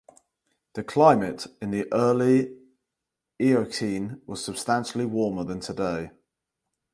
[0.73, 2.57] The climate in the Early
[3.39, 6.09] Eocene was substantially warmer than today.